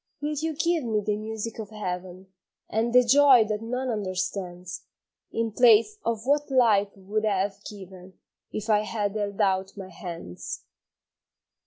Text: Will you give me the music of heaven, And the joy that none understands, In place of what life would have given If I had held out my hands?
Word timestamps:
Will 0.19 0.33
you 0.33 0.55
give 0.55 0.83
me 0.83 0.99
the 1.01 1.15
music 1.15 1.59
of 1.59 1.69
heaven, 1.69 2.33
And 2.67 2.91
the 2.91 3.03
joy 3.03 3.45
that 3.45 3.61
none 3.61 3.87
understands, 3.91 4.85
In 5.31 5.51
place 5.51 5.99
of 6.03 6.25
what 6.25 6.49
life 6.49 6.89
would 6.97 7.23
have 7.23 7.63
given 7.69 8.13
If 8.51 8.67
I 8.67 8.79
had 8.79 9.15
held 9.15 9.39
out 9.39 9.77
my 9.77 9.89
hands? 9.89 10.63